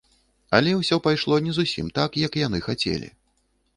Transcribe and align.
Але 0.59 0.71
ўсё 0.77 0.97
пайшло 1.07 1.37
не 1.47 1.53
зусім 1.59 1.93
так, 1.99 2.19
як 2.25 2.41
яны 2.47 2.65
хацелі. 2.69 3.09